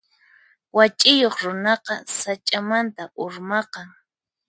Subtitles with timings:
[0.75, 3.89] Wach'iyuq runaqa sach'amanta urmaqan.